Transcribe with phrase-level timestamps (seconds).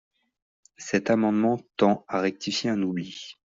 [0.79, 3.37] Cet amendement tend à rectifier un oubli.